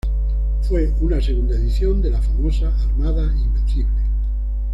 Fue 0.63 0.91
una 0.99 1.21
segunda 1.21 1.55
edición 1.55 2.01
de 2.01 2.09
la 2.09 2.19
famosa 2.23 2.75
"Armada 2.75 3.21
Invencible". 3.37 4.01